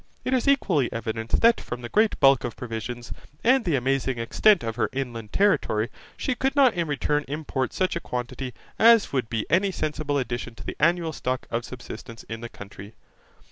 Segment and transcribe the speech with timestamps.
[0.25, 3.13] It is equally evident that from the great bulk of provisions
[3.43, 7.95] and the amazing extent of her inland territory she could not in return import such
[7.95, 12.41] a quantity as would be any sensible addition to the annual stock of subsistence in
[12.41, 12.95] the country.